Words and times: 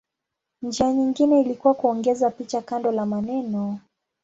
Njia 0.61 0.93
nyingine 0.93 1.41
ilikuwa 1.41 1.73
kuongeza 1.73 2.29
picha 2.31 2.61
kando 2.61 2.91
la 2.91 3.05
maneno. 3.05 3.79